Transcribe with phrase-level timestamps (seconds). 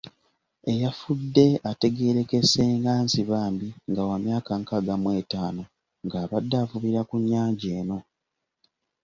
[0.71, 5.61] Eyafudde ategerekese nga Nsibambi nga wa myaka nkaaga mu etaano
[6.05, 7.97] ng'abadde avubira ku nnyanja eno.